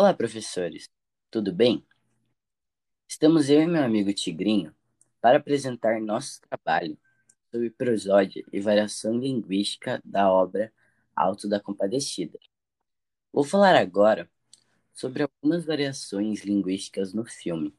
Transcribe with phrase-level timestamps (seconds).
[0.00, 0.88] Olá, professores.
[1.28, 1.84] Tudo bem?
[3.08, 4.72] Estamos eu e meu amigo Tigrinho
[5.20, 6.96] para apresentar nosso trabalho
[7.50, 10.72] sobre prosódia e variação linguística da obra
[11.16, 12.38] Alto da Compadecida.
[13.32, 14.30] Vou falar agora
[14.94, 17.76] sobre algumas variações linguísticas no filme,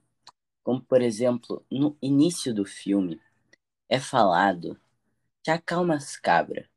[0.62, 3.18] como por exemplo, no início do filme
[3.88, 4.78] é falado
[5.46, 6.70] chacalmas cabra,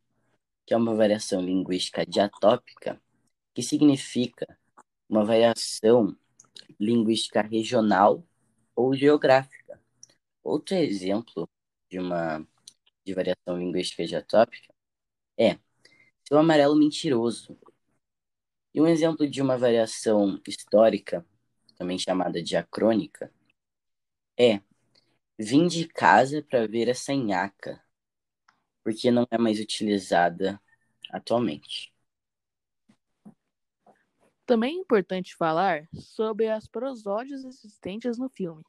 [0.64, 3.02] que é uma variação linguística diatópica
[3.52, 4.46] que significa
[5.12, 6.16] uma variação
[6.80, 8.26] linguística regional
[8.74, 9.78] ou geográfica.
[10.42, 11.46] Outro exemplo
[11.90, 12.46] de uma
[13.04, 14.72] de variação linguística diatópica
[15.38, 15.58] é
[16.26, 17.58] seu amarelo mentiroso.
[18.72, 21.26] E um exemplo de uma variação histórica,
[21.76, 23.30] também chamada diacrônica,
[24.38, 24.62] é
[25.38, 27.84] vim de casa para ver essa nhaca,
[28.82, 30.58] porque não é mais utilizada
[31.10, 31.92] atualmente.
[34.52, 38.62] Também é importante falar sobre as prosódias existentes no filme.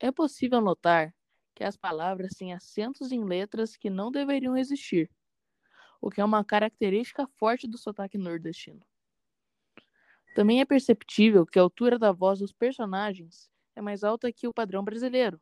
[0.00, 1.14] É possível notar
[1.54, 5.10] que as palavras têm acentos em letras que não deveriam existir,
[6.00, 8.80] o que é uma característica forte do sotaque nordestino.
[10.34, 14.54] Também é perceptível que a altura da voz dos personagens é mais alta que o
[14.54, 15.38] padrão brasileiro.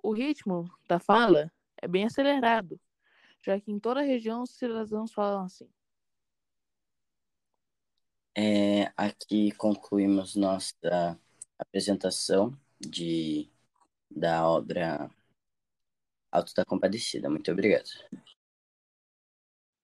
[0.00, 2.80] O ritmo da fala é bem acelerado,
[3.44, 5.68] já que em toda a região os cidadãos falam assim.
[8.96, 11.18] Aqui concluímos nossa
[11.58, 13.50] apresentação de,
[14.10, 15.10] da obra
[16.30, 17.30] Alto da Compadecida.
[17.30, 17.88] Muito obrigado.